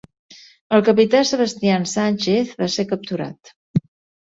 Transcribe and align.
El 0.77 0.81
capità 0.87 1.21
Sebastian 1.33 1.87
Sanchez 1.93 2.57
va 2.65 2.73
ser 2.79 2.89
capturat. 2.95 3.57